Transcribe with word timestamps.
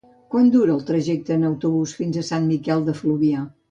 Quant 0.35 0.47
dura 0.55 0.73
el 0.77 0.81
trajecte 0.87 1.37
en 1.37 1.47
autobús 1.51 1.97
fins 2.01 2.21
a 2.21 2.27
Sant 2.35 2.53
Miquel 2.57 2.87
de 2.91 3.01
Fluvià? 3.05 3.51